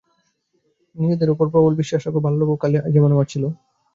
নিজেদের 0.95 1.29
উপর 1.29 1.45
প্রবল 1.53 1.73
বিশ্বাস 1.75 2.01
রাখো, 2.03 2.19
বাল্যকালে 2.25 2.77
যেমন 2.93 3.09
আমার 3.11 3.27
ছিল। 3.33 3.43